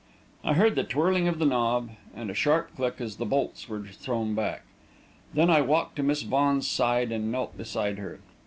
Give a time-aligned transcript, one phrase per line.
[0.43, 3.83] I heard the twirling of the knob, and a sharp click as the bolts were
[3.83, 4.63] thrown back.
[5.35, 8.19] Then I walked to Miss Vaughan's side and knelt beside her.